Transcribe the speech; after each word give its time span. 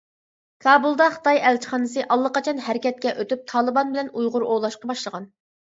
كابۇلدا 0.65 1.07
خىتاي 1.17 1.41
ئەلچىخانىسى 1.49 2.07
ئاللىقاچان 2.17 2.65
ھەرىكەتكە 2.71 3.17
ئۆتۈپ 3.23 3.47
تالىبان 3.55 3.95
بىلەن 3.95 4.13
ئۇيغۇر 4.17 4.49
ئوۋلاشقا 4.51 4.95
باشلىغان. 4.97 5.33